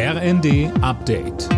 [0.00, 1.48] RND Update.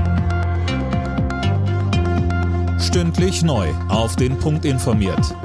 [2.80, 3.68] Stündlich neu.
[3.90, 5.36] Auf den Punkt informiert.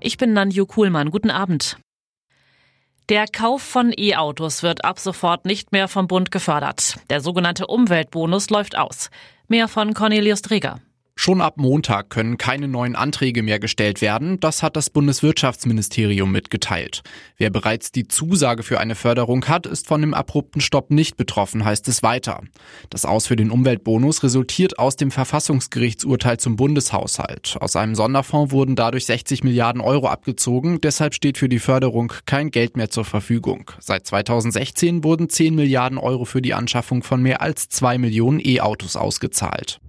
[0.00, 1.12] Ich bin Nanju Kuhlmann.
[1.12, 1.76] Guten Abend.
[3.08, 6.98] Der Kauf von E-Autos wird ab sofort nicht mehr vom Bund gefördert.
[7.08, 9.10] Der sogenannte Umweltbonus läuft aus.
[9.46, 10.80] Mehr von Cornelius Dreger.
[11.18, 17.02] Schon ab Montag können keine neuen Anträge mehr gestellt werden, das hat das Bundeswirtschaftsministerium mitgeteilt.
[17.38, 21.64] Wer bereits die Zusage für eine Förderung hat, ist von dem abrupten Stopp nicht betroffen,
[21.64, 22.42] heißt es weiter.
[22.90, 27.56] Das Aus für den Umweltbonus resultiert aus dem Verfassungsgerichtsurteil zum Bundeshaushalt.
[27.60, 32.50] Aus einem Sonderfonds wurden dadurch 60 Milliarden Euro abgezogen, deshalb steht für die Förderung kein
[32.50, 33.70] Geld mehr zur Verfügung.
[33.80, 38.96] Seit 2016 wurden 10 Milliarden Euro für die Anschaffung von mehr als zwei Millionen E-Autos
[38.96, 39.80] ausgezahlt.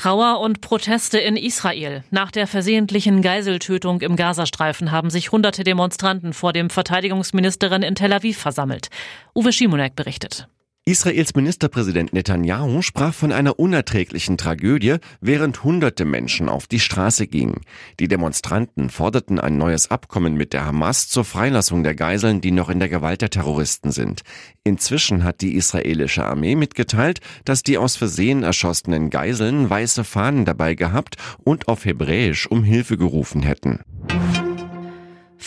[0.00, 2.04] Trauer und Proteste in Israel.
[2.10, 8.14] Nach der versehentlichen Geiseltötung im Gazastreifen haben sich hunderte Demonstranten vor dem Verteidigungsministerin in Tel
[8.14, 8.88] Aviv versammelt.
[9.34, 10.48] Uwe Schimonek berichtet.
[10.86, 17.60] Israels Ministerpräsident Netanyahu sprach von einer unerträglichen Tragödie, während hunderte Menschen auf die Straße gingen.
[18.00, 22.70] Die Demonstranten forderten ein neues Abkommen mit der Hamas zur Freilassung der Geiseln, die noch
[22.70, 24.22] in der Gewalt der Terroristen sind.
[24.64, 30.74] Inzwischen hat die israelische Armee mitgeteilt, dass die aus Versehen erschossenen Geiseln weiße Fahnen dabei
[30.74, 33.80] gehabt und auf Hebräisch um Hilfe gerufen hätten.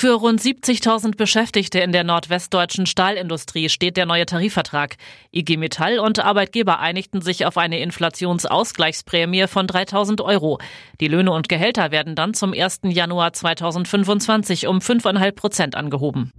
[0.04, 4.98] Für rund 70.000 Beschäftigte in der nordwestdeutschen Stahlindustrie steht der neue Tarifvertrag.
[5.32, 10.60] IG Metall und Arbeitgeber einigten sich auf eine Inflationsausgleichsprämie von 3.000 Euro.
[11.00, 12.82] Die Löhne und Gehälter werden dann zum 1.
[12.84, 16.34] Januar 2025 um 5,5 Prozent angehoben.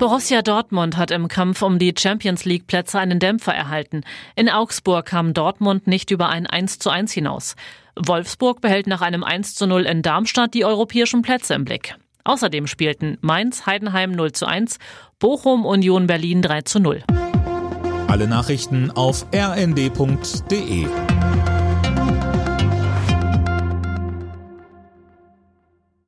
[0.00, 4.02] Borussia Dortmund hat im Kampf um die Champions League Plätze einen Dämpfer erhalten.
[4.34, 7.54] In Augsburg kam Dortmund nicht über ein 1 zu 1 hinaus.
[7.94, 11.94] Wolfsburg behält nach einem 1 zu 0 in Darmstadt die europäischen Plätze im Blick.
[12.26, 14.78] Außerdem spielten Mainz, Heidenheim 0 zu 1,
[15.20, 17.04] Bochum, Union Berlin 3 zu 0.
[18.08, 20.86] Alle Nachrichten auf rnd.de